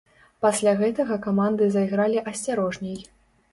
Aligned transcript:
Пасля 0.45 0.73
гэтага 0.79 1.17
каманды 1.27 1.69
зайгралі 1.77 2.25
асцярожней. 2.35 3.01